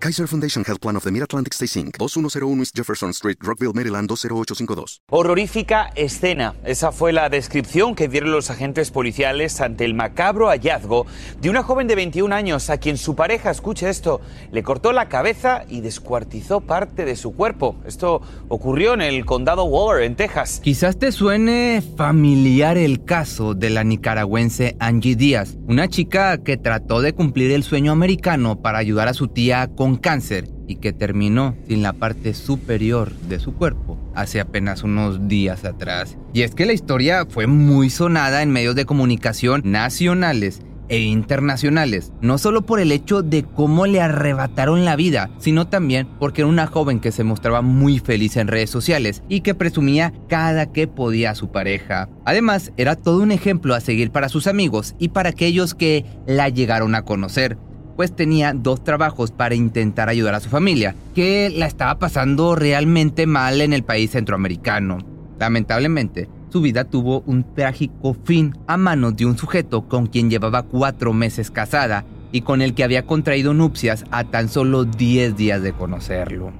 Kaiser 0.00 0.28
Foundation 0.28 0.64
Health 0.64 0.80
Plan 0.80 0.94
of 0.94 1.02
the 1.02 1.10
Mid-Atlantic 1.10 1.52
Stay 1.54 1.66
Inc. 1.66 1.98
2101 1.98 2.60
East 2.60 2.76
Jefferson 2.76 3.10
Street, 3.10 3.36
Rockville, 3.40 3.72
Maryland 3.74 4.08
20852. 4.08 5.00
Horrorífica 5.10 5.90
escena. 5.96 6.54
Esa 6.64 6.92
fue 6.92 7.12
la 7.12 7.28
descripción 7.28 7.96
que 7.96 8.06
dieron 8.06 8.30
los 8.30 8.48
agentes 8.48 8.92
policiales 8.92 9.60
ante 9.60 9.84
el 9.84 9.94
macabro 9.94 10.50
hallazgo 10.50 11.06
de 11.40 11.50
una 11.50 11.64
joven 11.64 11.88
de 11.88 11.96
21 11.96 12.32
años 12.32 12.70
a 12.70 12.78
quien 12.78 12.96
su 12.96 13.16
pareja, 13.16 13.50
escuche 13.50 13.88
esto, 13.88 14.20
le 14.52 14.62
cortó 14.62 14.92
la 14.92 15.08
cabeza 15.08 15.64
y 15.68 15.80
descuartizó 15.80 16.60
parte 16.60 17.04
de 17.04 17.16
su 17.16 17.34
cuerpo. 17.34 17.74
Esto 17.84 18.22
ocurrió 18.46 18.94
en 18.94 19.02
el 19.02 19.24
condado 19.24 19.64
Waller, 19.64 20.04
en 20.04 20.14
Texas. 20.14 20.60
Quizás 20.62 20.96
te 20.98 21.10
suene 21.10 21.82
familiar 21.96 22.76
el 22.78 23.04
caso 23.04 23.54
de 23.54 23.70
la 23.70 23.82
nicaragüense 23.82 24.76
Angie 24.78 25.16
Díaz, 25.16 25.56
una 25.66 25.88
chica 25.88 26.38
que 26.38 26.56
trató 26.56 27.00
de 27.00 27.14
cumplir 27.14 27.50
el 27.50 27.64
sueño 27.64 27.90
americano 27.90 28.62
para 28.62 28.78
ayudar 28.78 29.08
a 29.08 29.14
su 29.14 29.26
tía 29.26 29.68
con 29.74 29.87
cáncer 29.96 30.48
y 30.66 30.76
que 30.76 30.92
terminó 30.92 31.56
sin 31.66 31.82
la 31.82 31.92
parte 31.92 32.34
superior 32.34 33.12
de 33.28 33.38
su 33.40 33.54
cuerpo 33.54 33.98
hace 34.14 34.40
apenas 34.40 34.82
unos 34.82 35.28
días 35.28 35.64
atrás. 35.64 36.16
Y 36.32 36.42
es 36.42 36.54
que 36.54 36.66
la 36.66 36.72
historia 36.72 37.26
fue 37.28 37.46
muy 37.46 37.90
sonada 37.90 38.42
en 38.42 38.50
medios 38.50 38.74
de 38.74 38.84
comunicación 38.84 39.62
nacionales 39.64 40.60
e 40.88 41.00
internacionales, 41.00 42.12
no 42.20 42.38
solo 42.38 42.62
por 42.62 42.80
el 42.80 42.92
hecho 42.92 43.22
de 43.22 43.44
cómo 43.44 43.86
le 43.86 44.00
arrebataron 44.00 44.84
la 44.84 44.96
vida, 44.96 45.30
sino 45.38 45.68
también 45.68 46.08
porque 46.18 46.42
era 46.42 46.48
una 46.48 46.66
joven 46.66 47.00
que 47.00 47.12
se 47.12 47.24
mostraba 47.24 47.62
muy 47.62 47.98
feliz 47.98 48.36
en 48.36 48.48
redes 48.48 48.70
sociales 48.70 49.22
y 49.28 49.42
que 49.42 49.54
presumía 49.54 50.12
cada 50.28 50.72
que 50.72 50.88
podía 50.88 51.32
a 51.32 51.34
su 51.34 51.50
pareja. 51.50 52.08
Además, 52.24 52.72
era 52.76 52.96
todo 52.96 53.22
un 53.22 53.32
ejemplo 53.32 53.74
a 53.74 53.80
seguir 53.80 54.10
para 54.10 54.28
sus 54.28 54.46
amigos 54.46 54.94
y 54.98 55.08
para 55.10 55.30
aquellos 55.30 55.74
que 55.74 56.04
la 56.26 56.48
llegaron 56.48 56.94
a 56.94 57.02
conocer 57.02 57.58
pues 57.98 58.14
tenía 58.14 58.52
dos 58.54 58.84
trabajos 58.84 59.32
para 59.32 59.56
intentar 59.56 60.08
ayudar 60.08 60.32
a 60.36 60.38
su 60.38 60.48
familia, 60.48 60.94
que 61.16 61.50
la 61.50 61.66
estaba 61.66 61.98
pasando 61.98 62.54
realmente 62.54 63.26
mal 63.26 63.60
en 63.60 63.72
el 63.72 63.82
país 63.82 64.12
centroamericano. 64.12 64.98
Lamentablemente, 65.40 66.28
su 66.48 66.60
vida 66.60 66.84
tuvo 66.84 67.24
un 67.26 67.42
trágico 67.56 68.14
fin 68.22 68.56
a 68.68 68.76
manos 68.76 69.16
de 69.16 69.26
un 69.26 69.36
sujeto 69.36 69.88
con 69.88 70.06
quien 70.06 70.30
llevaba 70.30 70.62
cuatro 70.62 71.12
meses 71.12 71.50
casada 71.50 72.04
y 72.30 72.42
con 72.42 72.62
el 72.62 72.74
que 72.74 72.84
había 72.84 73.04
contraído 73.04 73.52
nupcias 73.52 74.04
a 74.12 74.22
tan 74.22 74.48
solo 74.48 74.84
10 74.84 75.36
días 75.36 75.60
de 75.60 75.72
conocerlo. 75.72 76.52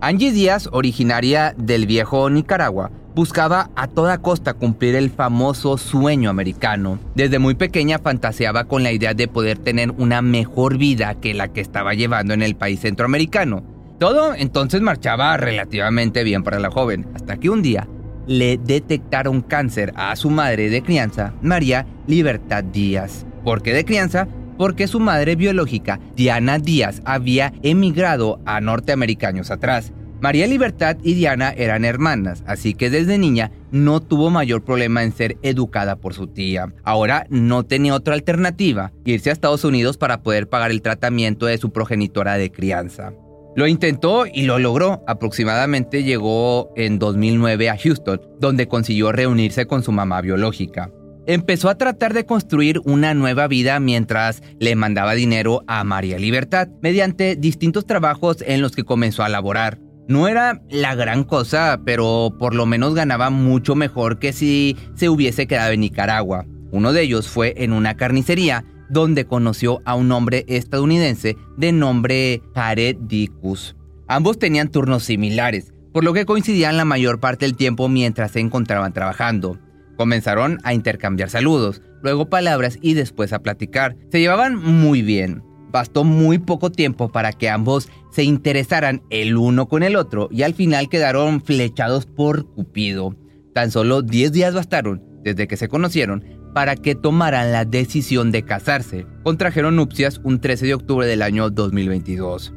Angie 0.00 0.32
Díaz, 0.32 0.70
originaria 0.72 1.54
del 1.58 1.86
viejo 1.86 2.30
Nicaragua, 2.30 2.90
buscaba 3.14 3.70
a 3.76 3.88
toda 3.88 4.18
costa 4.18 4.54
cumplir 4.54 4.94
el 4.94 5.10
famoso 5.10 5.78
sueño 5.78 6.30
americano. 6.30 6.98
Desde 7.14 7.38
muy 7.38 7.54
pequeña 7.54 7.98
fantaseaba 7.98 8.64
con 8.64 8.82
la 8.82 8.92
idea 8.92 9.14
de 9.14 9.28
poder 9.28 9.58
tener 9.58 9.90
una 9.92 10.22
mejor 10.22 10.78
vida 10.78 11.14
que 11.14 11.34
la 11.34 11.48
que 11.48 11.60
estaba 11.60 11.94
llevando 11.94 12.34
en 12.34 12.42
el 12.42 12.56
país 12.56 12.80
centroamericano. 12.80 13.62
Todo 13.98 14.34
entonces 14.34 14.80
marchaba 14.80 15.36
relativamente 15.36 16.24
bien 16.24 16.42
para 16.42 16.58
la 16.58 16.70
joven, 16.70 17.06
hasta 17.14 17.36
que 17.36 17.50
un 17.50 17.62
día 17.62 17.86
le 18.26 18.58
detectaron 18.58 19.42
cáncer 19.42 19.92
a 19.96 20.14
su 20.16 20.30
madre 20.30 20.70
de 20.70 20.82
crianza, 20.82 21.34
María 21.42 21.86
Libertad 22.06 22.64
Díaz. 22.64 23.26
¿Por 23.44 23.60
qué 23.60 23.74
de 23.74 23.84
crianza? 23.84 24.28
Porque 24.56 24.86
su 24.86 25.00
madre 25.00 25.36
biológica, 25.36 26.00
Diana 26.16 26.58
Díaz, 26.58 27.02
había 27.04 27.52
emigrado 27.62 28.40
a 28.44 28.60
norteamericanos 28.60 29.50
atrás 29.50 29.92
María 30.20 30.46
Libertad 30.46 30.98
y 31.02 31.14
Diana 31.14 31.50
eran 31.56 31.84
hermanas, 31.84 32.44
así 32.46 32.74
que 32.74 32.90
desde 32.90 33.16
niña 33.16 33.52
no 33.70 34.00
tuvo 34.00 34.28
mayor 34.30 34.62
problema 34.62 35.02
en 35.02 35.12
ser 35.12 35.38
educada 35.42 35.96
por 35.96 36.12
su 36.12 36.26
tía. 36.26 36.74
Ahora 36.84 37.26
no 37.30 37.64
tenía 37.64 37.94
otra 37.94 38.14
alternativa, 38.14 38.92
irse 39.04 39.30
a 39.30 39.32
Estados 39.32 39.64
Unidos 39.64 39.96
para 39.96 40.22
poder 40.22 40.48
pagar 40.48 40.70
el 40.70 40.82
tratamiento 40.82 41.46
de 41.46 41.56
su 41.56 41.72
progenitora 41.72 42.34
de 42.34 42.52
crianza. 42.52 43.12
Lo 43.56 43.66
intentó 43.66 44.26
y 44.26 44.42
lo 44.42 44.58
logró. 44.58 45.02
Aproximadamente 45.08 46.04
llegó 46.04 46.72
en 46.76 46.98
2009 46.98 47.70
a 47.70 47.76
Houston, 47.76 48.20
donde 48.38 48.68
consiguió 48.68 49.12
reunirse 49.12 49.66
con 49.66 49.82
su 49.82 49.90
mamá 49.90 50.20
biológica. 50.20 50.90
Empezó 51.26 51.68
a 51.68 51.76
tratar 51.76 52.14
de 52.14 52.26
construir 52.26 52.80
una 52.84 53.14
nueva 53.14 53.48
vida 53.48 53.80
mientras 53.80 54.42
le 54.58 54.74
mandaba 54.76 55.14
dinero 55.14 55.62
a 55.66 55.82
María 55.84 56.18
Libertad 56.18 56.68
mediante 56.80 57.36
distintos 57.36 57.86
trabajos 57.86 58.38
en 58.46 58.62
los 58.62 58.72
que 58.72 58.84
comenzó 58.84 59.22
a 59.22 59.28
laborar. 59.28 59.78
No 60.10 60.26
era 60.26 60.60
la 60.68 60.96
gran 60.96 61.22
cosa, 61.22 61.82
pero 61.84 62.34
por 62.36 62.52
lo 62.52 62.66
menos 62.66 62.96
ganaba 62.96 63.30
mucho 63.30 63.76
mejor 63.76 64.18
que 64.18 64.32
si 64.32 64.76
se 64.96 65.08
hubiese 65.08 65.46
quedado 65.46 65.70
en 65.70 65.82
Nicaragua. 65.82 66.46
Uno 66.72 66.92
de 66.92 67.02
ellos 67.02 67.28
fue 67.28 67.54
en 67.58 67.72
una 67.72 67.96
carnicería 67.96 68.64
donde 68.88 69.24
conoció 69.24 69.80
a 69.84 69.94
un 69.94 70.10
hombre 70.10 70.44
estadounidense 70.48 71.36
de 71.56 71.70
nombre 71.70 72.42
Jared 72.56 72.96
Dicus. 73.02 73.76
Ambos 74.08 74.40
tenían 74.40 74.72
turnos 74.72 75.04
similares, 75.04 75.72
por 75.92 76.02
lo 76.02 76.12
que 76.12 76.26
coincidían 76.26 76.76
la 76.76 76.84
mayor 76.84 77.20
parte 77.20 77.44
del 77.44 77.54
tiempo 77.54 77.88
mientras 77.88 78.32
se 78.32 78.40
encontraban 78.40 78.92
trabajando. 78.92 79.60
Comenzaron 79.96 80.58
a 80.64 80.74
intercambiar 80.74 81.30
saludos, 81.30 81.82
luego 82.02 82.28
palabras 82.28 82.80
y 82.82 82.94
después 82.94 83.32
a 83.32 83.44
platicar. 83.44 83.94
Se 84.10 84.18
llevaban 84.18 84.56
muy 84.56 85.02
bien. 85.02 85.44
Bastó 85.70 86.04
muy 86.04 86.38
poco 86.38 86.70
tiempo 86.70 87.08
para 87.08 87.32
que 87.32 87.48
ambos 87.48 87.88
se 88.10 88.24
interesaran 88.24 89.02
el 89.10 89.36
uno 89.36 89.68
con 89.68 89.82
el 89.82 89.96
otro 89.96 90.28
y 90.30 90.42
al 90.42 90.54
final 90.54 90.88
quedaron 90.88 91.40
flechados 91.42 92.06
por 92.06 92.46
Cupido. 92.46 93.14
Tan 93.54 93.70
solo 93.70 94.02
10 94.02 94.32
días 94.32 94.54
bastaron 94.54 95.02
desde 95.22 95.46
que 95.46 95.56
se 95.56 95.68
conocieron 95.68 96.24
para 96.54 96.76
que 96.76 96.94
tomaran 96.94 97.52
la 97.52 97.64
decisión 97.64 98.32
de 98.32 98.44
casarse. 98.44 99.06
Contrajeron 99.22 99.76
nupcias 99.76 100.20
un 100.24 100.40
13 100.40 100.66
de 100.66 100.74
octubre 100.74 101.06
del 101.06 101.22
año 101.22 101.50
2022. 101.50 102.52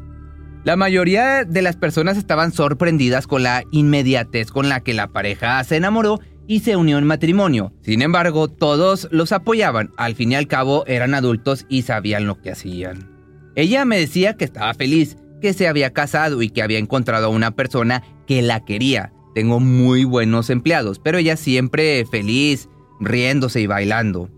La 0.63 0.77
mayoría 0.77 1.43
de 1.43 1.61
las 1.61 1.75
personas 1.75 2.17
estaban 2.17 2.53
sorprendidas 2.53 3.27
con 3.27 3.43
la 3.43 3.63
inmediatez 3.71 4.49
con 4.49 4.69
la 4.69 4.79
que 4.79 4.93
la 4.93 5.07
pareja 5.07 5.61
se 5.65 5.75
enamoró 5.75 6.21
y 6.47 6.59
se 6.59 6.75
unió 6.75 6.97
en 6.97 7.05
matrimonio. 7.05 7.73
Sin 7.81 8.01
embargo, 8.01 8.47
todos 8.47 9.07
los 9.11 9.31
apoyaban. 9.31 9.91
Al 9.97 10.15
fin 10.15 10.31
y 10.31 10.35
al 10.35 10.47
cabo 10.47 10.83
eran 10.87 11.13
adultos 11.13 11.65
y 11.69 11.83
sabían 11.83 12.27
lo 12.27 12.41
que 12.41 12.51
hacían. 12.51 13.09
Ella 13.55 13.85
me 13.85 13.99
decía 13.99 14.35
que 14.35 14.45
estaba 14.45 14.73
feliz, 14.73 15.17
que 15.41 15.53
se 15.53 15.67
había 15.67 15.93
casado 15.93 16.41
y 16.41 16.49
que 16.49 16.63
había 16.63 16.79
encontrado 16.79 17.27
a 17.27 17.29
una 17.29 17.51
persona 17.51 18.03
que 18.27 18.41
la 18.41 18.65
quería. 18.65 19.13
Tengo 19.35 19.59
muy 19.59 20.03
buenos 20.03 20.49
empleados, 20.49 20.99
pero 20.99 21.17
ella 21.17 21.37
siempre 21.37 22.05
feliz, 22.09 22.69
riéndose 22.99 23.61
y 23.61 23.67
bailando. 23.67 24.29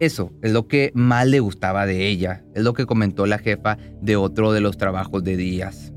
Eso 0.00 0.32
es 0.42 0.52
lo 0.52 0.66
que 0.66 0.90
más 0.94 1.26
le 1.26 1.40
gustaba 1.40 1.86
de 1.86 2.08
ella, 2.08 2.44
es 2.54 2.62
lo 2.62 2.74
que 2.74 2.86
comentó 2.86 3.26
la 3.26 3.38
jefa 3.38 3.78
de 4.02 4.16
otro 4.16 4.52
de 4.52 4.60
los 4.60 4.76
trabajos 4.76 5.22
de 5.24 5.36
Díaz. 5.36 5.93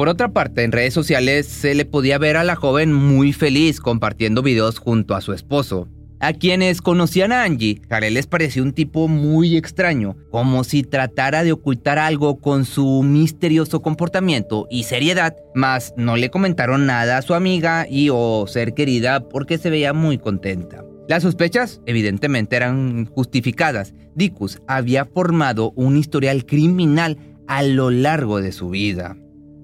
Por 0.00 0.08
otra 0.08 0.32
parte, 0.32 0.64
en 0.64 0.72
redes 0.72 0.94
sociales 0.94 1.46
se 1.46 1.74
le 1.74 1.84
podía 1.84 2.16
ver 2.16 2.38
a 2.38 2.42
la 2.42 2.56
joven 2.56 2.90
muy 2.90 3.34
feliz 3.34 3.80
compartiendo 3.80 4.42
videos 4.42 4.78
junto 4.78 5.14
a 5.14 5.20
su 5.20 5.34
esposo. 5.34 5.88
A 6.20 6.32
quienes 6.32 6.80
conocían 6.80 7.32
a 7.32 7.42
Angie, 7.42 7.82
Karel 7.86 8.14
les 8.14 8.26
pareció 8.26 8.62
un 8.62 8.72
tipo 8.72 9.08
muy 9.08 9.58
extraño, 9.58 10.16
como 10.30 10.64
si 10.64 10.84
tratara 10.84 11.44
de 11.44 11.52
ocultar 11.52 11.98
algo 11.98 12.40
con 12.40 12.64
su 12.64 13.02
misterioso 13.02 13.82
comportamiento 13.82 14.66
y 14.70 14.84
seriedad, 14.84 15.36
mas 15.54 15.92
no 15.98 16.16
le 16.16 16.30
comentaron 16.30 16.86
nada 16.86 17.18
a 17.18 17.22
su 17.22 17.34
amiga 17.34 17.86
y 17.86 18.08
o 18.10 18.46
ser 18.48 18.72
querida 18.72 19.28
porque 19.28 19.58
se 19.58 19.68
veía 19.68 19.92
muy 19.92 20.16
contenta. 20.16 20.82
Las 21.10 21.24
sospechas 21.24 21.82
evidentemente 21.84 22.56
eran 22.56 23.04
justificadas. 23.04 23.92
Dicus 24.14 24.62
había 24.66 25.04
formado 25.04 25.74
un 25.76 25.98
historial 25.98 26.46
criminal 26.46 27.18
a 27.46 27.62
lo 27.62 27.90
largo 27.90 28.40
de 28.40 28.52
su 28.52 28.70
vida. 28.70 29.18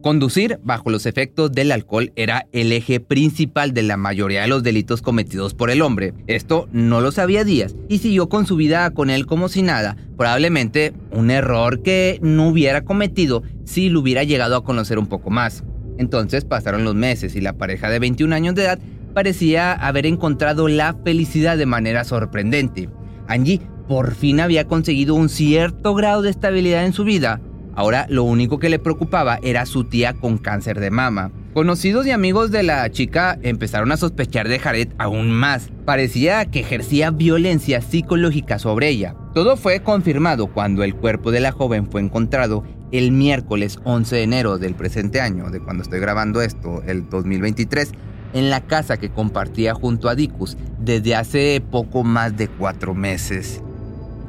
Conducir 0.06 0.60
bajo 0.62 0.90
los 0.90 1.04
efectos 1.04 1.50
del 1.50 1.72
alcohol 1.72 2.12
era 2.14 2.46
el 2.52 2.70
eje 2.70 3.00
principal 3.00 3.74
de 3.74 3.82
la 3.82 3.96
mayoría 3.96 4.42
de 4.42 4.46
los 4.46 4.62
delitos 4.62 5.02
cometidos 5.02 5.52
por 5.52 5.68
el 5.68 5.82
hombre. 5.82 6.14
Esto 6.28 6.68
no 6.70 7.00
lo 7.00 7.10
sabía 7.10 7.42
Díaz 7.42 7.74
y 7.88 7.98
siguió 7.98 8.28
con 8.28 8.46
su 8.46 8.54
vida 8.54 8.88
con 8.92 9.10
él 9.10 9.26
como 9.26 9.48
si 9.48 9.62
nada, 9.62 9.96
probablemente 10.16 10.92
un 11.10 11.32
error 11.32 11.82
que 11.82 12.20
no 12.22 12.46
hubiera 12.46 12.84
cometido 12.84 13.42
si 13.64 13.88
lo 13.88 13.98
hubiera 13.98 14.22
llegado 14.22 14.54
a 14.54 14.62
conocer 14.62 15.00
un 15.00 15.08
poco 15.08 15.30
más. 15.30 15.64
Entonces 15.98 16.44
pasaron 16.44 16.84
los 16.84 16.94
meses 16.94 17.34
y 17.34 17.40
la 17.40 17.54
pareja 17.54 17.90
de 17.90 17.98
21 17.98 18.32
años 18.32 18.54
de 18.54 18.62
edad 18.62 18.78
parecía 19.12 19.72
haber 19.72 20.06
encontrado 20.06 20.68
la 20.68 20.94
felicidad 21.02 21.58
de 21.58 21.66
manera 21.66 22.04
sorprendente. 22.04 22.88
Angie 23.26 23.60
por 23.88 24.14
fin 24.14 24.38
había 24.38 24.68
conseguido 24.68 25.16
un 25.16 25.28
cierto 25.28 25.94
grado 25.94 26.22
de 26.22 26.30
estabilidad 26.30 26.86
en 26.86 26.92
su 26.92 27.02
vida 27.02 27.40
Ahora 27.76 28.06
lo 28.08 28.24
único 28.24 28.58
que 28.58 28.70
le 28.70 28.78
preocupaba 28.78 29.38
era 29.42 29.66
su 29.66 29.84
tía 29.84 30.14
con 30.14 30.38
cáncer 30.38 30.80
de 30.80 30.90
mama. 30.90 31.30
Conocidos 31.52 32.06
y 32.06 32.10
amigos 32.10 32.50
de 32.50 32.62
la 32.62 32.90
chica 32.90 33.38
empezaron 33.42 33.92
a 33.92 33.98
sospechar 33.98 34.48
de 34.48 34.58
Jared 34.58 34.88
aún 34.98 35.30
más. 35.30 35.68
Parecía 35.84 36.46
que 36.46 36.60
ejercía 36.60 37.10
violencia 37.10 37.82
psicológica 37.82 38.58
sobre 38.58 38.88
ella. 38.88 39.14
Todo 39.34 39.58
fue 39.58 39.80
confirmado 39.80 40.46
cuando 40.46 40.82
el 40.84 40.94
cuerpo 40.94 41.30
de 41.30 41.40
la 41.40 41.52
joven 41.52 41.90
fue 41.90 42.00
encontrado 42.00 42.64
el 42.92 43.12
miércoles 43.12 43.78
11 43.84 44.16
de 44.16 44.22
enero 44.22 44.58
del 44.58 44.74
presente 44.74 45.20
año, 45.20 45.50
de 45.50 45.60
cuando 45.60 45.82
estoy 45.82 46.00
grabando 46.00 46.40
esto, 46.40 46.82
el 46.86 47.08
2023, 47.10 47.92
en 48.32 48.48
la 48.48 48.62
casa 48.62 48.96
que 48.96 49.10
compartía 49.10 49.74
junto 49.74 50.08
a 50.08 50.14
Dicus 50.14 50.56
desde 50.78 51.14
hace 51.14 51.62
poco 51.70 52.04
más 52.04 52.36
de 52.36 52.48
cuatro 52.48 52.94
meses. 52.94 53.62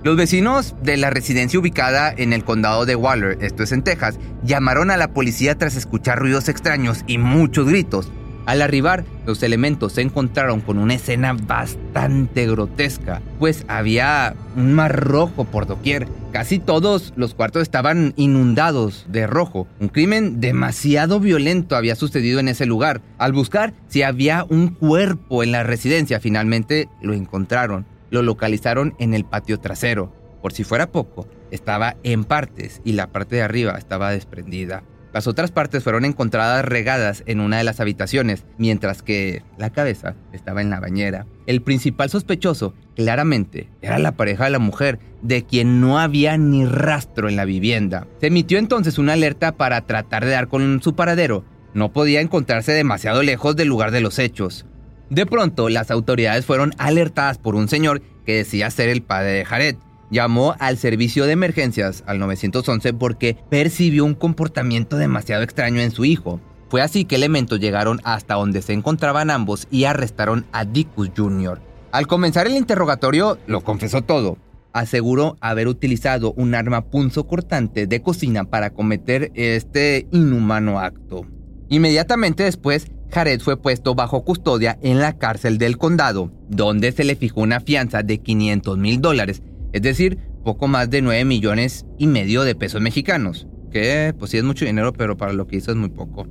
Los 0.07 0.15
vecinos 0.15 0.73
de 0.81 0.95
la 0.95 1.09
residencia 1.09 1.59
ubicada 1.59 2.13
en 2.15 2.31
el 2.31 2.45
condado 2.45 2.85
de 2.85 2.95
Waller, 2.95 3.37
esto 3.41 3.63
es 3.63 3.73
en 3.73 3.83
Texas, 3.83 4.17
llamaron 4.41 4.89
a 4.89 4.95
la 4.95 5.09
policía 5.09 5.57
tras 5.57 5.75
escuchar 5.75 6.17
ruidos 6.17 6.47
extraños 6.47 7.03
y 7.07 7.17
muchos 7.17 7.67
gritos. 7.67 8.09
Al 8.45 8.61
arribar, 8.61 9.03
los 9.25 9.43
elementos 9.43 9.91
se 9.91 10.01
encontraron 10.03 10.61
con 10.61 10.77
una 10.77 10.93
escena 10.93 11.33
bastante 11.33 12.47
grotesca, 12.47 13.21
pues 13.37 13.65
había 13.67 14.33
un 14.55 14.71
mar 14.71 14.97
rojo 14.97 15.43
por 15.43 15.67
doquier. 15.67 16.07
Casi 16.31 16.57
todos 16.57 17.11
los 17.17 17.33
cuartos 17.33 17.63
estaban 17.63 18.13
inundados 18.15 19.07
de 19.09 19.27
rojo. 19.27 19.67
Un 19.81 19.89
crimen 19.89 20.39
demasiado 20.39 21.19
violento 21.19 21.75
había 21.75 21.97
sucedido 21.97 22.39
en 22.39 22.47
ese 22.47 22.65
lugar. 22.65 23.01
Al 23.17 23.33
buscar 23.33 23.73
si 23.89 24.03
había 24.03 24.45
un 24.47 24.69
cuerpo 24.69 25.43
en 25.43 25.51
la 25.51 25.63
residencia, 25.63 26.21
finalmente 26.21 26.87
lo 27.01 27.13
encontraron 27.13 27.96
lo 28.09 28.21
localizaron 28.21 28.95
en 28.99 29.13
el 29.13 29.25
patio 29.25 29.59
trasero. 29.59 30.13
Por 30.41 30.53
si 30.53 30.63
fuera 30.63 30.91
poco, 30.91 31.27
estaba 31.51 31.95
en 32.03 32.23
partes 32.23 32.81
y 32.83 32.93
la 32.93 33.07
parte 33.07 33.37
de 33.37 33.41
arriba 33.41 33.77
estaba 33.77 34.11
desprendida. 34.11 34.83
Las 35.13 35.25
otras 35.25 35.51
partes 35.51 35.83
fueron 35.83 36.05
encontradas 36.05 36.63
regadas 36.63 37.23
en 37.25 37.39
una 37.39 37.57
de 37.57 37.63
las 37.63 37.79
habitaciones, 37.79 38.45
mientras 38.57 39.01
que 39.01 39.41
la 39.57 39.71
cabeza 39.71 40.15
estaba 40.31 40.61
en 40.61 40.69
la 40.69 40.79
bañera. 40.79 41.25
El 41.47 41.61
principal 41.61 42.09
sospechoso, 42.09 42.75
claramente, 42.95 43.69
era 43.81 43.97
la 43.99 44.11
pareja 44.11 44.43
de 44.43 44.51
la 44.51 44.59
mujer, 44.59 44.99
de 45.21 45.43
quien 45.43 45.81
no 45.81 45.97
había 45.97 46.37
ni 46.37 46.65
rastro 46.65 47.29
en 47.29 47.35
la 47.35 47.45
vivienda. 47.45 48.05
Se 48.19 48.27
emitió 48.27 48.59
entonces 48.59 48.99
una 48.99 49.13
alerta 49.13 49.53
para 49.53 49.81
tratar 49.81 50.23
de 50.23 50.31
dar 50.31 50.49
con 50.49 50.83
su 50.83 50.95
paradero. 50.95 51.45
No 51.73 51.91
podía 51.93 52.21
encontrarse 52.21 52.73
demasiado 52.73 53.23
lejos 53.23 53.55
del 53.55 53.69
lugar 53.69 53.91
de 53.91 54.01
los 54.01 54.19
hechos. 54.19 54.65
De 55.09 55.25
pronto, 55.25 55.69
las 55.69 55.89
autoridades 55.89 56.45
fueron 56.45 56.73
alertadas 56.77 57.37
por 57.37 57.55
un 57.55 57.69
señor 57.69 58.01
que 58.25 58.35
decía 58.35 58.69
ser 58.69 58.89
el 58.89 59.01
padre 59.01 59.31
de 59.31 59.45
Jared. 59.45 59.75
Llamó 60.09 60.55
al 60.59 60.77
servicio 60.77 61.25
de 61.25 61.33
emergencias 61.33 62.03
al 62.07 62.19
911 62.19 62.93
porque 62.93 63.37
percibió 63.49 64.05
un 64.05 64.15
comportamiento 64.15 64.97
demasiado 64.97 65.43
extraño 65.43 65.81
en 65.81 65.91
su 65.91 66.05
hijo. 66.05 66.41
Fue 66.69 66.81
así 66.81 67.05
que 67.05 67.15
elementos 67.15 67.59
llegaron 67.59 68.01
hasta 68.03 68.35
donde 68.35 68.61
se 68.61 68.73
encontraban 68.73 69.29
ambos 69.29 69.67
y 69.71 69.85
arrestaron 69.85 70.45
a 70.51 70.65
Dicus 70.65 71.11
Jr. 71.15 71.61
Al 71.91 72.07
comenzar 72.07 72.47
el 72.47 72.55
interrogatorio, 72.55 73.37
lo 73.47 73.61
confesó 73.61 74.01
todo. 74.01 74.37
Aseguró 74.73 75.37
haber 75.39 75.67
utilizado 75.69 76.33
un 76.33 76.53
arma 76.53 76.85
punzocortante 76.85 77.87
de 77.87 78.01
cocina 78.01 78.43
para 78.43 78.71
cometer 78.71 79.31
este 79.33 80.07
inhumano 80.11 80.79
acto. 80.79 81.25
Inmediatamente 81.69 82.43
después, 82.43 82.87
Jared 83.11 83.39
fue 83.41 83.57
puesto 83.57 83.95
bajo 83.95 84.23
custodia 84.23 84.77
en 84.81 84.99
la 84.99 85.17
cárcel 85.17 85.57
del 85.57 85.77
condado, 85.77 86.31
donde 86.49 86.91
se 86.91 87.03
le 87.03 87.15
fijó 87.15 87.41
una 87.41 87.59
fianza 87.59 88.03
de 88.03 88.19
500 88.19 88.77
mil 88.77 89.01
dólares, 89.01 89.41
es 89.73 89.81
decir, 89.81 90.17
poco 90.43 90.67
más 90.67 90.89
de 90.89 91.01
9 91.01 91.25
millones 91.25 91.85
y 91.97 92.07
medio 92.07 92.43
de 92.43 92.55
pesos 92.55 92.81
mexicanos, 92.81 93.47
que 93.71 94.13
pues 94.17 94.31
sí 94.31 94.37
es 94.37 94.43
mucho 94.43 94.65
dinero, 94.65 94.93
pero 94.93 95.17
para 95.17 95.33
lo 95.33 95.47
que 95.47 95.57
hizo 95.57 95.71
es 95.71 95.77
muy 95.77 95.89
poco. 95.89 96.27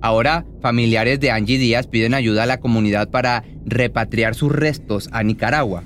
Ahora, 0.00 0.46
familiares 0.60 1.18
de 1.18 1.30
Angie 1.30 1.58
Díaz 1.58 1.88
piden 1.88 2.14
ayuda 2.14 2.44
a 2.44 2.46
la 2.46 2.60
comunidad 2.60 3.10
para 3.10 3.44
repatriar 3.66 4.34
sus 4.34 4.52
restos 4.52 5.08
a 5.12 5.22
Nicaragua. 5.24 5.82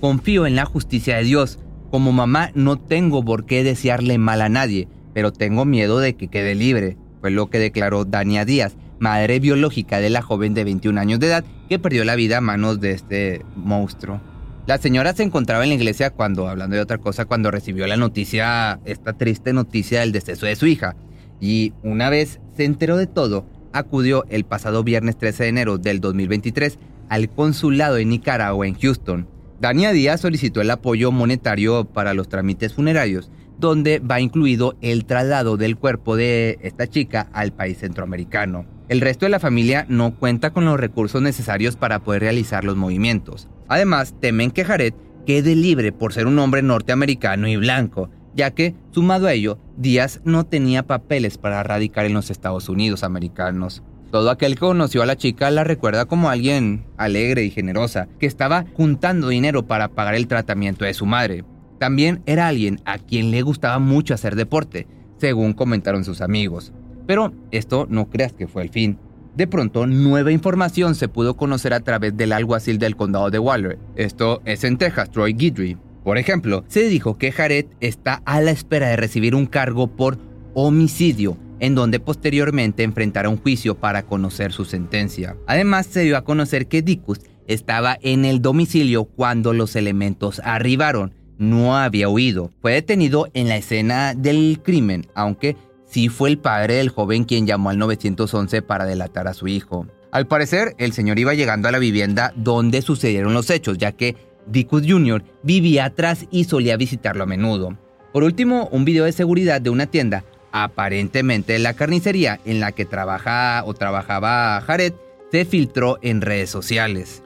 Confío 0.00 0.46
en 0.46 0.56
la 0.56 0.64
justicia 0.64 1.16
de 1.16 1.24
Dios. 1.24 1.58
Como 1.90 2.12
mamá 2.12 2.50
no 2.54 2.78
tengo 2.78 3.22
por 3.22 3.44
qué 3.44 3.62
desearle 3.62 4.16
mal 4.16 4.40
a 4.40 4.48
nadie, 4.48 4.88
pero 5.12 5.32
tengo 5.32 5.66
miedo 5.66 5.98
de 5.98 6.14
que 6.14 6.28
quede 6.28 6.54
libre, 6.54 6.96
fue 7.20 7.30
lo 7.30 7.50
que 7.50 7.58
declaró 7.58 8.06
Dania 8.06 8.46
Díaz, 8.46 8.76
madre 9.02 9.40
biológica 9.40 9.98
de 9.98 10.10
la 10.10 10.22
joven 10.22 10.54
de 10.54 10.62
21 10.62 10.98
años 11.00 11.18
de 11.18 11.26
edad 11.26 11.44
que 11.68 11.80
perdió 11.80 12.04
la 12.04 12.14
vida 12.14 12.38
a 12.38 12.40
manos 12.40 12.80
de 12.80 12.92
este 12.92 13.44
monstruo. 13.56 14.20
La 14.66 14.78
señora 14.78 15.12
se 15.12 15.24
encontraba 15.24 15.64
en 15.64 15.70
la 15.70 15.74
iglesia 15.74 16.10
cuando, 16.10 16.46
hablando 16.46 16.76
de 16.76 16.82
otra 16.82 16.98
cosa, 16.98 17.24
cuando 17.24 17.50
recibió 17.50 17.88
la 17.88 17.96
noticia, 17.96 18.78
esta 18.84 19.12
triste 19.14 19.52
noticia 19.52 20.00
del 20.00 20.12
deceso 20.12 20.46
de 20.46 20.54
su 20.54 20.68
hija. 20.68 20.94
Y 21.40 21.72
una 21.82 22.10
vez 22.10 22.38
se 22.56 22.64
enteró 22.64 22.96
de 22.96 23.08
todo, 23.08 23.44
acudió 23.72 24.24
el 24.28 24.44
pasado 24.44 24.84
viernes 24.84 25.18
13 25.18 25.42
de 25.42 25.48
enero 25.48 25.78
del 25.78 26.00
2023 26.00 26.78
al 27.08 27.28
consulado 27.28 27.96
de 27.96 28.04
Nicaragua 28.04 28.68
en 28.68 28.78
Houston. 28.78 29.26
Dania 29.60 29.90
Díaz 29.90 30.20
solicitó 30.20 30.60
el 30.60 30.70
apoyo 30.70 31.10
monetario 31.10 31.86
para 31.86 32.14
los 32.14 32.28
trámites 32.28 32.74
funerarios, 32.74 33.32
donde 33.58 33.98
va 33.98 34.20
incluido 34.20 34.76
el 34.80 35.06
traslado 35.06 35.56
del 35.56 35.76
cuerpo 35.76 36.14
de 36.14 36.58
esta 36.62 36.86
chica 36.86 37.28
al 37.32 37.52
país 37.52 37.78
centroamericano. 37.78 38.64
El 38.92 39.00
resto 39.00 39.24
de 39.24 39.30
la 39.30 39.40
familia 39.40 39.86
no 39.88 40.16
cuenta 40.16 40.50
con 40.50 40.66
los 40.66 40.78
recursos 40.78 41.22
necesarios 41.22 41.76
para 41.76 42.00
poder 42.00 42.20
realizar 42.20 42.62
los 42.62 42.76
movimientos. 42.76 43.48
Además, 43.66 44.14
temen 44.20 44.50
que 44.50 44.66
Jared 44.66 44.92
quede 45.24 45.56
libre 45.56 45.92
por 45.92 46.12
ser 46.12 46.26
un 46.26 46.38
hombre 46.38 46.60
norteamericano 46.60 47.48
y 47.48 47.56
blanco, 47.56 48.10
ya 48.34 48.50
que, 48.50 48.74
sumado 48.90 49.28
a 49.28 49.32
ello, 49.32 49.58
Díaz 49.78 50.20
no 50.24 50.44
tenía 50.44 50.86
papeles 50.86 51.38
para 51.38 51.62
radicar 51.62 52.04
en 52.04 52.12
los 52.12 52.30
Estados 52.30 52.68
Unidos 52.68 53.02
americanos. 53.02 53.82
Todo 54.10 54.30
aquel 54.30 54.56
que 54.56 54.60
conoció 54.60 55.02
a 55.02 55.06
la 55.06 55.16
chica 55.16 55.50
la 55.50 55.64
recuerda 55.64 56.04
como 56.04 56.28
alguien 56.28 56.84
alegre 56.98 57.44
y 57.44 57.50
generosa, 57.50 58.08
que 58.20 58.26
estaba 58.26 58.66
juntando 58.74 59.28
dinero 59.28 59.66
para 59.66 59.88
pagar 59.88 60.16
el 60.16 60.26
tratamiento 60.26 60.84
de 60.84 60.92
su 60.92 61.06
madre. 61.06 61.46
También 61.78 62.22
era 62.26 62.46
alguien 62.46 62.78
a 62.84 62.98
quien 62.98 63.30
le 63.30 63.40
gustaba 63.40 63.78
mucho 63.78 64.12
hacer 64.12 64.36
deporte, 64.36 64.86
según 65.16 65.54
comentaron 65.54 66.04
sus 66.04 66.20
amigos. 66.20 66.74
Pero 67.12 67.30
esto 67.50 67.86
no 67.90 68.08
creas 68.08 68.32
que 68.32 68.48
fue 68.48 68.62
el 68.62 68.70
fin. 68.70 68.96
De 69.36 69.46
pronto, 69.46 69.86
nueva 69.86 70.32
información 70.32 70.94
se 70.94 71.08
pudo 71.08 71.36
conocer 71.36 71.74
a 71.74 71.80
través 71.80 72.16
del 72.16 72.32
alguacil 72.32 72.78
del 72.78 72.96
condado 72.96 73.30
de 73.30 73.38
Waller. 73.38 73.78
Esto 73.96 74.40
es 74.46 74.64
en 74.64 74.78
Texas, 74.78 75.10
Troy 75.10 75.34
Guidry. 75.34 75.76
Por 76.04 76.16
ejemplo, 76.16 76.64
se 76.68 76.88
dijo 76.88 77.18
que 77.18 77.30
Jared 77.30 77.66
está 77.80 78.22
a 78.24 78.40
la 78.40 78.50
espera 78.50 78.88
de 78.88 78.96
recibir 78.96 79.34
un 79.34 79.44
cargo 79.44 79.88
por 79.88 80.16
homicidio, 80.54 81.36
en 81.60 81.74
donde 81.74 82.00
posteriormente 82.00 82.82
enfrentará 82.82 83.28
un 83.28 83.36
juicio 83.36 83.74
para 83.74 84.04
conocer 84.04 84.50
su 84.52 84.64
sentencia. 84.64 85.36
Además, 85.46 85.84
se 85.84 86.04
dio 86.04 86.16
a 86.16 86.24
conocer 86.24 86.66
que 86.66 86.80
Dicus 86.80 87.20
estaba 87.46 87.98
en 88.00 88.24
el 88.24 88.40
domicilio 88.40 89.04
cuando 89.04 89.52
los 89.52 89.76
elementos 89.76 90.40
arribaron. 90.42 91.12
No 91.36 91.76
había 91.76 92.08
huido. 92.08 92.50
Fue 92.62 92.72
detenido 92.72 93.28
en 93.34 93.50
la 93.50 93.58
escena 93.58 94.14
del 94.14 94.60
crimen, 94.64 95.08
aunque 95.14 95.56
sí 95.92 96.08
fue 96.08 96.30
el 96.30 96.38
padre 96.38 96.74
del 96.74 96.88
joven 96.88 97.24
quien 97.24 97.46
llamó 97.46 97.70
al 97.70 97.78
911 97.78 98.62
para 98.62 98.86
delatar 98.86 99.28
a 99.28 99.34
su 99.34 99.46
hijo. 99.46 99.86
Al 100.10 100.26
parecer, 100.26 100.74
el 100.78 100.92
señor 100.92 101.18
iba 101.18 101.34
llegando 101.34 101.68
a 101.68 101.72
la 101.72 101.78
vivienda 101.78 102.32
donde 102.34 102.82
sucedieron 102.82 103.34
los 103.34 103.50
hechos, 103.50 103.78
ya 103.78 103.92
que 103.92 104.16
Dicus 104.46 104.84
Jr. 104.86 105.22
vivía 105.42 105.84
atrás 105.84 106.26
y 106.30 106.44
solía 106.44 106.76
visitarlo 106.76 107.24
a 107.24 107.26
menudo. 107.26 107.76
Por 108.12 108.24
último, 108.24 108.68
un 108.72 108.84
video 108.84 109.04
de 109.04 109.12
seguridad 109.12 109.60
de 109.60 109.70
una 109.70 109.86
tienda, 109.86 110.24
aparentemente 110.50 111.58
la 111.58 111.74
carnicería 111.74 112.40
en 112.44 112.60
la 112.60 112.72
que 112.72 112.84
trabaja 112.84 113.62
o 113.64 113.74
trabajaba 113.74 114.60
Jared, 114.62 114.94
se 115.30 115.44
filtró 115.44 115.98
en 116.02 116.20
redes 116.20 116.50
sociales. 116.50 117.22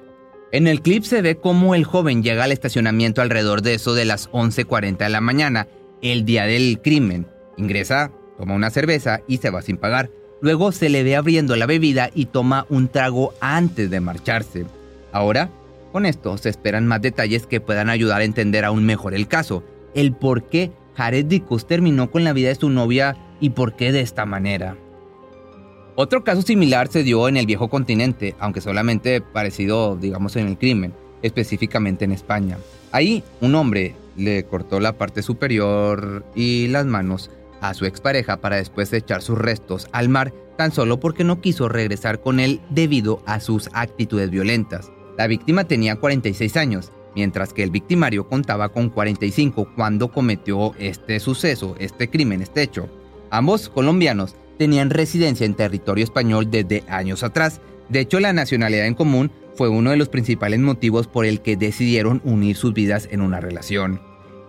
En 0.52 0.66
el 0.66 0.80
clip 0.80 1.04
se 1.04 1.22
ve 1.22 1.36
cómo 1.36 1.74
el 1.74 1.84
joven 1.84 2.22
llega 2.22 2.44
al 2.44 2.52
estacionamiento 2.52 3.20
alrededor 3.20 3.62
de 3.62 3.74
eso 3.74 3.94
de 3.94 4.04
las 4.04 4.30
11.40 4.30 4.98
de 4.98 5.08
la 5.08 5.20
mañana, 5.20 5.66
el 6.02 6.24
día 6.24 6.46
del 6.46 6.80
crimen. 6.82 7.26
Ingresa 7.56 8.12
Toma 8.38 8.54
una 8.54 8.70
cerveza 8.70 9.20
y 9.26 9.38
se 9.38 9.50
va 9.50 9.62
sin 9.62 9.76
pagar. 9.76 10.10
Luego 10.40 10.72
se 10.72 10.88
le 10.88 11.02
ve 11.02 11.16
abriendo 11.16 11.56
la 11.56 11.66
bebida 11.66 12.10
y 12.14 12.26
toma 12.26 12.66
un 12.68 12.88
trago 12.88 13.32
antes 13.40 13.90
de 13.90 14.00
marcharse. 14.00 14.66
Ahora, 15.12 15.50
con 15.92 16.04
esto 16.04 16.36
se 16.36 16.50
esperan 16.50 16.86
más 16.86 17.00
detalles 17.00 17.46
que 17.46 17.60
puedan 17.60 17.88
ayudar 17.88 18.20
a 18.20 18.24
entender 18.24 18.64
aún 18.64 18.84
mejor 18.84 19.14
el 19.14 19.28
caso, 19.28 19.62
el 19.94 20.12
por 20.12 20.44
qué 20.44 20.72
Jared 20.94 21.24
Dicus 21.24 21.66
terminó 21.66 22.10
con 22.10 22.24
la 22.24 22.32
vida 22.32 22.48
de 22.48 22.54
su 22.54 22.68
novia 22.68 23.16
y 23.40 23.50
por 23.50 23.76
qué 23.76 23.92
de 23.92 24.00
esta 24.00 24.26
manera. 24.26 24.76
Otro 25.94 26.24
caso 26.24 26.42
similar 26.42 26.88
se 26.88 27.02
dio 27.02 27.28
en 27.28 27.38
el 27.38 27.46
viejo 27.46 27.68
continente, 27.68 28.34
aunque 28.38 28.60
solamente 28.60 29.22
parecido, 29.22 29.96
digamos, 29.96 30.36
en 30.36 30.48
el 30.48 30.58
crimen, 30.58 30.92
específicamente 31.22 32.04
en 32.04 32.12
España. 32.12 32.58
Ahí, 32.92 33.24
un 33.40 33.54
hombre 33.54 33.94
le 34.16 34.44
cortó 34.44 34.80
la 34.80 34.92
parte 34.92 35.22
superior 35.22 36.24
y 36.34 36.68
las 36.68 36.84
manos 36.84 37.30
a 37.60 37.74
su 37.74 37.86
expareja 37.86 38.38
para 38.38 38.56
después 38.56 38.92
echar 38.92 39.22
sus 39.22 39.38
restos 39.38 39.88
al 39.92 40.08
mar 40.08 40.32
tan 40.56 40.72
solo 40.72 40.98
porque 41.00 41.24
no 41.24 41.40
quiso 41.40 41.68
regresar 41.68 42.20
con 42.20 42.40
él 42.40 42.60
debido 42.70 43.22
a 43.26 43.40
sus 43.40 43.68
actitudes 43.72 44.30
violentas. 44.30 44.90
La 45.18 45.26
víctima 45.26 45.64
tenía 45.64 45.96
46 45.96 46.56
años 46.56 46.92
mientras 47.16 47.52
que 47.52 47.62
el 47.62 47.70
victimario 47.70 48.28
contaba 48.28 48.68
con 48.68 48.90
45 48.90 49.68
cuando 49.74 50.12
cometió 50.12 50.74
este 50.78 51.18
suceso, 51.18 51.74
este 51.78 52.08
crimen, 52.08 52.42
este 52.42 52.62
hecho. 52.62 52.88
Ambos 53.30 53.68
colombianos 53.70 54.36
tenían 54.58 54.90
residencia 54.90 55.46
en 55.46 55.54
territorio 55.54 56.04
español 56.04 56.50
desde 56.50 56.84
años 56.88 57.22
atrás. 57.22 57.60
De 57.88 58.00
hecho, 58.00 58.20
la 58.20 58.34
nacionalidad 58.34 58.86
en 58.86 58.94
común 58.94 59.30
fue 59.54 59.70
uno 59.70 59.90
de 59.90 59.96
los 59.96 60.10
principales 60.10 60.60
motivos 60.60 61.06
por 61.06 61.24
el 61.24 61.40
que 61.40 61.56
decidieron 61.56 62.20
unir 62.24 62.56
sus 62.56 62.74
vidas 62.74 63.08
en 63.10 63.22
una 63.22 63.40
relación. 63.40 64.00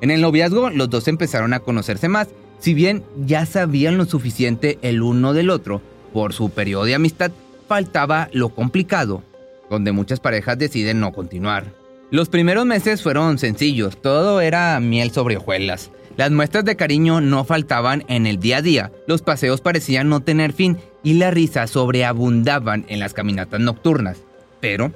En 0.02 0.12
el 0.12 0.22
noviazgo, 0.22 0.70
los 0.70 0.90
dos 0.90 1.08
empezaron 1.08 1.54
a 1.54 1.62
conocerse 1.62 2.10
más, 2.10 2.28
si 2.60 2.74
bien 2.74 3.04
ya 3.26 3.46
sabían 3.46 3.98
lo 3.98 4.06
suficiente 4.06 4.80
el 4.82 5.02
uno 5.02 5.34
del 5.34 5.50
otro, 5.50 5.82
por 6.14 6.34
su 6.34 6.50
periodo 6.50 6.86
de 6.86 6.96
amistad 6.96 7.32
faltaba 7.68 8.30
lo 8.32 8.50
complicado, 8.50 9.24
donde 9.70 9.92
muchas 9.92 10.20
parejas 10.20 10.58
deciden 10.58 11.00
no 11.00 11.12
continuar. 11.12 11.66
Los 12.10 12.30
primeros 12.30 12.66
meses 12.66 13.04
fueron 13.04 13.38
sencillos, 13.38 14.02
todo 14.02 14.40
era 14.40 14.80
miel 14.80 15.12
sobre 15.12 15.38
hojuelas. 15.38 15.92
Las 16.16 16.32
muestras 16.32 16.66
de 16.66 16.76
cariño 16.76 17.22
no 17.22 17.44
faltaban 17.44 18.04
en 18.08 18.26
el 18.26 18.40
día 18.40 18.58
a 18.58 18.62
día, 18.62 18.92
los 19.08 19.22
paseos 19.22 19.62
parecían 19.62 20.10
no 20.10 20.22
tener 20.22 20.54
fin 20.54 20.78
y 21.04 21.14
las 21.14 21.34
risas 21.34 21.70
sobreabundaban 21.70 22.86
en 22.88 23.00
las 23.00 23.14
caminatas 23.14 23.60
nocturnas. 23.60 24.18
Pero, 24.60 24.92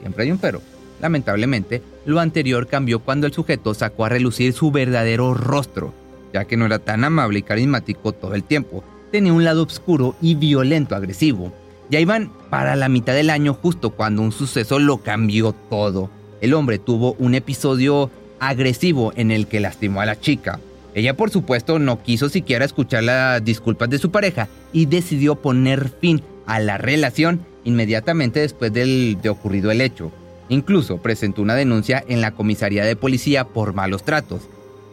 siempre 0.00 0.24
hay 0.24 0.32
un 0.32 0.38
pero, 0.38 0.60
lamentablemente, 1.00 1.82
lo 2.04 2.20
anterior 2.20 2.66
cambió 2.66 2.98
cuando 2.98 3.26
el 3.26 3.32
sujeto 3.32 3.72
sacó 3.72 4.04
a 4.04 4.10
relucir 4.10 4.52
su 4.52 4.70
verdadero 4.70 5.32
rostro, 5.32 5.94
ya 6.36 6.44
que 6.44 6.58
no 6.58 6.66
era 6.66 6.78
tan 6.78 7.02
amable 7.02 7.38
y 7.38 7.42
carismático 7.42 8.12
todo 8.12 8.34
el 8.34 8.44
tiempo, 8.44 8.84
tenía 9.10 9.32
un 9.32 9.44
lado 9.44 9.62
oscuro 9.62 10.16
y 10.20 10.34
violento 10.34 10.94
agresivo. 10.94 11.50
Ya 11.88 11.98
iban 11.98 12.30
para 12.50 12.76
la 12.76 12.90
mitad 12.90 13.14
del 13.14 13.30
año 13.30 13.54
justo 13.54 13.90
cuando 13.90 14.20
un 14.20 14.32
suceso 14.32 14.78
lo 14.78 14.98
cambió 14.98 15.52
todo. 15.70 16.10
El 16.42 16.52
hombre 16.52 16.78
tuvo 16.78 17.14
un 17.14 17.34
episodio 17.34 18.10
agresivo 18.38 19.14
en 19.16 19.30
el 19.30 19.46
que 19.46 19.60
lastimó 19.60 20.02
a 20.02 20.06
la 20.06 20.20
chica. 20.20 20.60
Ella 20.94 21.16
por 21.16 21.30
supuesto 21.30 21.78
no 21.78 22.02
quiso 22.02 22.28
siquiera 22.28 22.66
escuchar 22.66 23.04
las 23.04 23.42
disculpas 23.42 23.88
de 23.88 23.98
su 23.98 24.10
pareja 24.10 24.48
y 24.74 24.84
decidió 24.84 25.36
poner 25.36 25.88
fin 25.88 26.22
a 26.44 26.60
la 26.60 26.76
relación 26.76 27.40
inmediatamente 27.64 28.40
después 28.40 28.74
del, 28.74 29.16
de 29.22 29.30
ocurrido 29.30 29.70
el 29.70 29.80
hecho. 29.80 30.12
Incluso 30.50 30.98
presentó 30.98 31.40
una 31.40 31.54
denuncia 31.54 32.04
en 32.06 32.20
la 32.20 32.32
comisaría 32.32 32.84
de 32.84 32.94
policía 32.94 33.44
por 33.44 33.72
malos 33.72 34.04
tratos, 34.04 34.42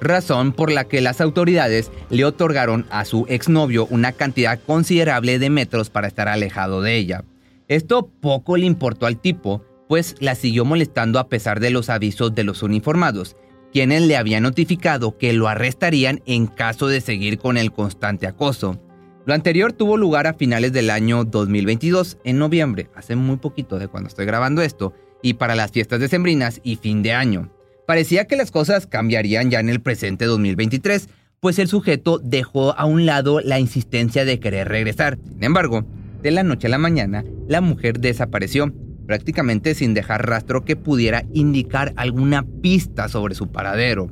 razón 0.03 0.53
por 0.53 0.72
la 0.72 0.86
que 0.86 1.01
las 1.01 1.22
autoridades 1.22 1.91
le 2.10 2.25
otorgaron 2.25 2.86
a 2.89 3.05
su 3.05 3.25
exnovio 3.29 3.88
una 3.89 4.12
cantidad 4.12 4.60
considerable 4.60 5.39
de 5.39 5.50
metros 5.50 5.89
para 5.89 6.07
estar 6.07 6.27
alejado 6.27 6.81
de 6.81 6.95
ella. 6.95 7.24
Esto 7.67 8.10
poco 8.19 8.57
le 8.57 8.65
importó 8.65 9.05
al 9.05 9.19
tipo, 9.19 9.63
pues 9.88 10.15
la 10.19 10.36
siguió 10.36 10.65
molestando 10.65 11.19
a 11.19 11.29
pesar 11.29 11.60
de 11.60 11.69
los 11.69 11.89
avisos 11.89 12.36
de 12.36 12.43
los 12.43 12.63
uniformados, 12.63 13.36
quienes 13.72 14.03
le 14.03 14.17
habían 14.17 14.43
notificado 14.43 15.17
que 15.17 15.33
lo 15.33 15.48
arrestarían 15.48 16.22
en 16.25 16.48
caso 16.48 16.88
de 16.88 17.01
seguir 17.01 17.39
con 17.39 17.57
el 17.57 17.72
constante 17.72 18.27
acoso. 18.27 18.79
Lo 19.25 19.33
anterior 19.33 19.72
tuvo 19.72 19.95
lugar 19.95 20.27
a 20.27 20.33
finales 20.33 20.74
del 20.74 20.89
año 20.89 21.24
2022, 21.24 22.17
en 22.25 22.38
noviembre, 22.39 22.89
hace 22.93 23.15
muy 23.15 23.38
poquito 23.38 23.79
de 23.79 23.88
cuando 23.88 24.10
estoy 24.10 24.25
grabando 24.25 24.62
esto, 24.62 24.93
y 25.22 25.36
para 25.36 25.55
las 25.55 25.72
fiestas 25.72 26.01
decembrinas 26.01 26.60
y 26.63 26.75
fin 26.75 27.01
de 27.01 27.13
año. 27.13 27.50
Parecía 27.86 28.25
que 28.25 28.38
las 28.38 28.52
cosas 28.52 28.88
cambiarían 28.88 29.52
ya 29.52 29.60
en 29.60 29.68
el 29.68 29.82
presente 29.82 30.25
2023, 30.25 31.10
pues 31.42 31.60
el 31.60 31.68
sujeto 31.68 32.20
dejó 32.20 32.78
a 32.78 32.86
un 32.86 33.06
lado 33.06 33.42
la 33.42 33.60
insistencia 33.60 34.24
de 34.24 34.40
querer 34.40 34.70
regresar. 34.70 35.18
Sin 35.34 35.44
embargo, 35.44 35.86
de 36.22 36.32
la 36.32 36.44
noche 36.44 36.68
a 36.68 36.70
la 36.70 36.78
mañana, 36.78 37.25
la 37.50 37.60
mujer 37.60 38.00
desapareció, 38.00 38.74
prácticamente 39.06 39.75
sin 39.75 39.94
dejar 39.94 40.30
rastro 40.30 40.63
que 40.63 40.78
pudiera 40.78 41.25
indicar 41.34 41.92
alguna 41.98 42.46
pista 42.62 43.10
sobre 43.10 43.36
su 43.36 43.52
paradero. 43.52 44.10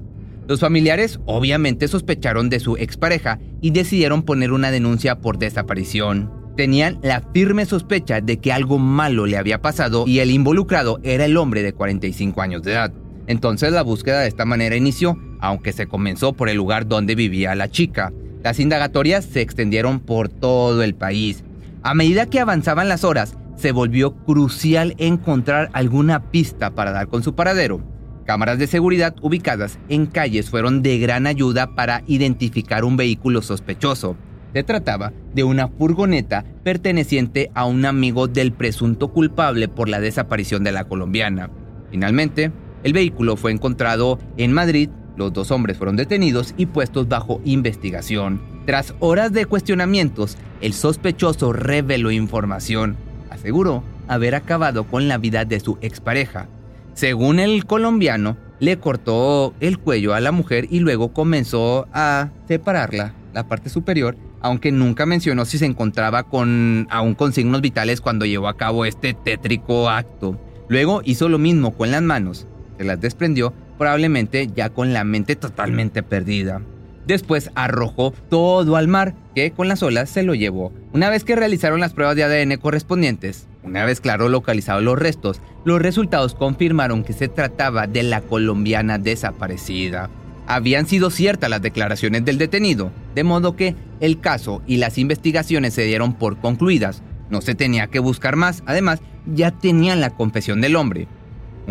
Los 0.50 0.60
familiares 0.60 1.22
obviamente 1.25 1.88
sospecharon 1.88 2.50
de 2.50 2.60
su 2.60 2.75
expareja 2.75 3.40
y 3.62 3.72
decidieron 3.72 4.24
poner 4.24 4.51
una 4.51 4.70
denuncia 4.70 5.20
por 5.20 5.38
desaparición. 5.38 6.30
Tenían 6.58 7.00
la 7.01 7.22
firme 7.34 7.66
sospecha 7.66 8.20
de 8.20 8.38
que 8.42 8.51
algo 8.51 8.78
malo 8.78 9.25
le 9.25 9.38
había 9.38 9.62
pasado 9.62 10.04
y 10.06 10.20
el 10.20 10.32
involucrado 10.32 11.00
era 11.04 11.24
el 11.24 11.38
hombre 11.38 11.63
de 11.63 11.72
45 11.72 12.42
años 12.42 12.63
de 12.63 12.74
edad. 12.74 12.94
Entonces 13.28 13.72
la 13.72 13.82
búsqueda 13.82 14.22
de 14.22 14.28
esta 14.28 14.46
manera 14.46 14.75
inició, 14.75 15.18
aunque 15.40 15.74
se 15.74 15.88
comenzó 15.88 16.34
por 16.34 16.50
el 16.50 16.58
lugar 16.58 16.88
donde 16.88 17.16
vivía 17.16 17.56
la 17.56 17.70
chica. 17.70 18.12
Las 18.44 18.60
indagatorias 18.60 19.25
se 19.25 19.42
extendieron 19.42 20.00
por 20.00 20.30
todo 20.30 20.82
el 20.84 20.96
país. 20.96 21.44
A 21.84 21.94
medida 21.94 22.25
que 22.25 22.40
avanzaban 22.40 22.90
las 22.90 23.04
horas, 23.04 23.38
se 23.56 23.72
volvió 23.72 24.16
crucial 24.16 24.96
encontrar 24.98 25.70
alguna 25.74 26.32
pista 26.32 26.72
para 26.72 26.92
dar 26.92 27.08
con 27.08 27.22
su 27.22 27.36
paradero. 27.36 27.82
Cámaras 28.25 28.58
de 28.58 28.68
seguridad 28.68 29.16
ubicadas 29.22 29.78
en 29.90 30.06
calles 30.06 30.50
fueron 30.50 30.82
de 30.82 30.98
gran 31.00 31.28
ayuda 31.28 31.75
para 31.75 32.04
identificar 32.08 32.84
un 32.84 32.98
vehículo 32.98 33.42
sospechoso. 33.42 34.16
Se 34.54 34.63
trataba 34.63 35.13
de 35.34 35.44
una 35.44 35.68
furgoneta 35.68 36.44
perteneciente 36.63 37.51
a 37.54 37.66
un 37.66 37.86
amigo 37.86 38.28
del 38.28 38.51
presunto 38.51 39.10
culpable 39.10 39.68
por 39.68 39.90
la 39.90 40.00
desaparición 40.00 40.63
de 40.63 40.72
la 40.72 40.86
colombiana. 40.86 41.50
Finalmente, 41.90 42.51
el 42.83 42.93
vehículo 42.93 43.35
fue 43.35 43.51
encontrado 43.51 44.19
en 44.38 44.53
Madrid, 44.53 44.89
los 45.17 45.33
dos 45.33 45.51
hombres 45.51 45.77
fueron 45.77 45.95
detenidos 45.95 46.53
y 46.57 46.65
puestos 46.65 47.07
bajo 47.07 47.41
investigación. 47.43 48.41
Tras 48.65 48.93
horas 49.00 49.33
de 49.33 49.45
cuestionamientos, 49.45 50.38
el 50.61 50.73
sospechoso 50.73 51.53
reveló 51.53 52.11
información. 52.11 52.95
Aseguró 53.29 53.83
haber 54.07 54.35
acabado 54.35 54.85
con 54.85 55.07
la 55.07 55.17
vida 55.17 55.45
de 55.45 55.59
su 55.59 55.77
expareja. 55.81 56.47
Según 56.93 57.39
el 57.39 57.65
colombiano, 57.65 58.38
le 58.59 58.77
cortó 58.77 59.53
el 59.59 59.79
cuello 59.79 60.13
a 60.13 60.19
la 60.19 60.31
mujer 60.31 60.67
y 60.69 60.79
luego 60.79 61.13
comenzó 61.13 61.88
a 61.93 62.29
separarla, 62.47 63.13
la 63.33 63.47
parte 63.47 63.69
superior, 63.69 64.15
aunque 64.41 64.71
nunca 64.71 65.05
mencionó 65.05 65.45
si 65.45 65.57
se 65.57 65.65
encontraba 65.65 66.23
con, 66.23 66.88
aún 66.89 67.15
con 67.15 67.33
signos 67.33 67.61
vitales 67.61 68.01
cuando 68.01 68.25
llevó 68.25 68.47
a 68.47 68.57
cabo 68.57 68.85
este 68.85 69.13
tétrico 69.13 69.89
acto. 69.89 70.39
Luego 70.67 71.01
hizo 71.03 71.27
lo 71.27 71.39
mismo 71.39 71.75
con 71.75 71.91
las 71.91 72.01
manos, 72.01 72.47
se 72.81 72.88
las 72.88 73.00
desprendió 73.00 73.53
probablemente 73.77 74.50
ya 74.55 74.71
con 74.71 74.91
la 74.91 75.03
mente 75.03 75.35
totalmente 75.35 76.01
perdida. 76.01 76.63
Después 77.05 77.51
arrojó 77.53 78.11
todo 78.27 78.75
al 78.75 78.88
mar, 78.88 79.13
que 79.35 79.51
con 79.51 79.67
las 79.67 79.83
olas 79.83 80.09
se 80.09 80.23
lo 80.23 80.33
llevó. 80.33 80.73
Una 80.91 81.11
vez 81.11 81.23
que 81.23 81.35
realizaron 81.35 81.79
las 81.79 81.93
pruebas 81.93 82.15
de 82.15 82.23
ADN 82.23 82.57
correspondientes, 82.57 83.47
una 83.61 83.85
vez 83.85 84.01
claro 84.01 84.29
localizados 84.29 84.81
los 84.81 84.97
restos, 84.97 85.41
los 85.63 85.79
resultados 85.79 86.33
confirmaron 86.33 87.03
que 87.03 87.13
se 87.13 87.27
trataba 87.27 87.85
de 87.85 88.01
la 88.01 88.21
colombiana 88.21 88.97
desaparecida. 88.97 90.09
Habían 90.47 90.88
sido 90.88 91.11
ciertas 91.11 91.51
las 91.51 91.61
declaraciones 91.61 92.25
del 92.25 92.39
detenido, 92.39 92.91
de 93.13 93.23
modo 93.23 93.55
que 93.55 93.75
el 94.00 94.19
caso 94.19 94.63
y 94.65 94.77
las 94.77 94.97
investigaciones 94.97 95.75
se 95.75 95.83
dieron 95.83 96.13
por 96.13 96.39
concluidas. 96.39 97.03
No 97.29 97.41
se 97.41 97.53
tenía 97.53 97.88
que 97.88 98.00
buscar 98.00 98.38
más, 98.38 98.63
además 98.65 99.01
ya 99.27 99.51
tenían 99.51 100.01
la 100.01 100.09
confesión 100.09 100.61
del 100.61 100.75
hombre. 100.75 101.07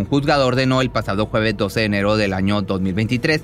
Un 0.00 0.06
juzgador 0.06 0.54
ordenó 0.54 0.80
el 0.80 0.88
pasado 0.88 1.26
jueves 1.26 1.58
12 1.58 1.80
de 1.80 1.86
enero 1.86 2.16
del 2.16 2.32
año 2.32 2.62
2023 2.62 3.42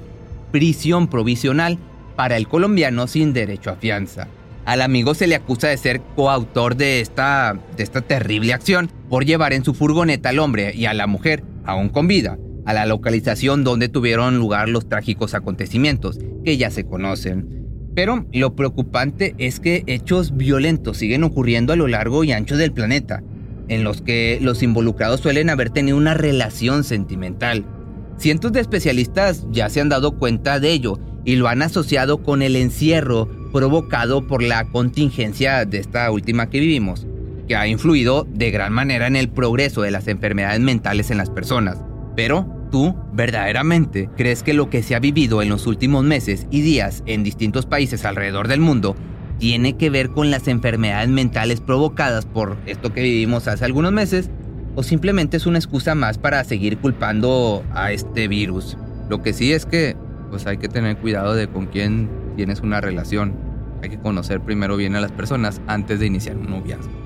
prisión 0.53 1.07
provisional 1.07 1.77
para 2.17 2.39
el 2.39 2.49
colombiano 2.49 3.07
sin 3.09 3.35
derecho 3.35 3.69
a 3.71 3.77
fianza. 3.77 4.29
Al 4.65 4.81
amigo 4.81 5.13
se 5.13 5.27
le 5.27 5.35
acusa 5.35 5.69
de 5.69 5.77
ser 5.77 6.01
coautor 6.17 6.75
de 6.75 7.01
esta, 7.01 7.59
de 7.77 7.83
esta 7.83 8.01
terrible 8.01 8.55
acción 8.55 8.91
por 9.11 9.27
llevar 9.27 9.53
en 9.53 9.65
su 9.65 9.75
furgoneta 9.75 10.31
al 10.31 10.39
hombre 10.39 10.75
y 10.75 10.87
a 10.87 10.95
la 10.95 11.07
mujer, 11.07 11.45
aún 11.67 11.91
con 11.91 12.09
vida, 12.09 12.39
a 12.65 12.73
la 12.73 12.87
localización 12.87 13.63
donde 13.63 13.91
tuvieron 13.91 14.39
lugar 14.39 14.71
los 14.71 14.89
trágicos 14.89 15.35
acontecimientos, 15.35 16.19
que 16.43 16.57
ya 16.57 16.71
se 16.71 16.87
conocen. 16.87 17.67
Pero 17.95 18.25
lo 18.33 18.57
preocupante 18.57 19.35
es 19.37 19.61
que 19.61 19.85
hechos 19.87 20.35
violentos 20.35 20.97
siguen 20.97 21.23
ocurriendo 21.23 21.75
a 21.75 21.77
lo 21.77 21.87
largo 21.87 22.25
y 22.25 22.33
ancho 22.33 22.57
del 22.57 22.73
planeta, 22.73 23.23
en 23.69 23.85
los 23.85 24.03
que 24.03 24.39
los 24.41 24.63
involucrados 24.63 25.21
suelen 25.21 25.51
haber 25.51 25.71
tenido 25.71 25.97
una 25.97 26.15
relación 26.15 26.85
sentimental. 26.85 27.65
Cientos 28.19 28.53
de 28.53 28.61
especialistas 28.61 29.47
ya 29.51 29.69
se 29.69 29.81
han 29.81 29.89
dado 29.89 30.13
cuenta 30.13 30.59
de 30.61 30.73
ello 30.73 30.99
y 31.25 31.37
lo 31.37 31.49
han 31.49 31.61
asociado 31.61 32.23
con 32.23 32.41
el 32.41 32.57
encierro 32.57 33.29
provocado 33.53 34.27
por 34.27 34.43
la 34.43 34.65
contingencia 34.65 35.65
de 35.65 35.79
esta 35.79 36.11
última 36.11 36.49
que 36.49 36.61
vivimos, 36.61 37.07
que 37.49 37.57
ha 37.57 37.67
influido 37.67 38.27
de 38.31 38.51
gran 38.51 38.73
manera 38.73 39.07
en 39.07 39.17
el 39.17 39.29
progreso 39.29 39.83
de 39.83 39.91
las 39.91 40.09
enfermedades 40.09 40.61
mentales 40.61 41.11
en 41.11 41.19
las 41.19 41.31
personas. 41.31 41.79
Pero, 42.15 42.69
¿tú 42.71 42.95
verdaderamente 43.13 44.09
crees 44.17 44.43
que 44.43 44.55
lo 44.55 44.71
que 44.71 44.83
se 44.83 44.95
ha 44.95 45.01
vivido 45.01 45.43
en 45.43 45.49
los 45.49 45.67
últimos 45.67 46.05
meses 46.05 46.47
y 46.51 46.61
días 46.63 47.03
en 47.07 47.25
distintos 47.25 47.67
países 47.67 48.05
alrededor 48.05 48.49
del 48.49 48.61
mundo 48.61 48.97
tiene 49.39 49.77
que 49.77 49.91
ver 49.91 50.11
con 50.11 50.31
las 50.31 50.49
enfermedades 50.49 51.09
mentales 51.09 51.61
provocadas 51.61 52.27
por 52.27 52.57
esto 52.67 52.93
que 52.93 53.03
vivimos 53.03 53.49
hace 53.49 53.65
algunos 53.65 53.93
meses? 53.93 54.31
¿O 54.75 54.83
simplemente 54.83 55.37
es 55.37 55.47
una 55.47 55.59
excusa 55.59 55.95
más 55.95 56.19
para 56.19 56.45
seguir 56.45 56.79
culpando 56.79 57.65
a 57.73 57.93
este 57.93 58.29
virus? 58.29 58.77
Lo 59.09 59.23
que 59.23 59.33
sí 59.33 59.53
es 59.53 59.65
que 59.67 59.97
pues 60.31 60.47
hay 60.47 60.59
que 60.59 60.69
tener 60.69 60.99
cuidado 60.99 61.35
de 61.35 61.49
con 61.49 61.67
quién 61.67 62.11
tienes 62.37 62.61
una 62.61 62.81
relación. 62.81 63.35
Hay 63.83 63.91
que 63.91 63.99
conocer 63.99 64.41
primero 64.41 64.77
bien 64.77 64.97
a 64.97 65.01
las 65.01 65.13
personas 65.13 65.61
antes 65.67 66.01
de 66.01 66.07
iniciar 66.07 66.37
un 66.37 66.51
noviazgo. 66.51 67.06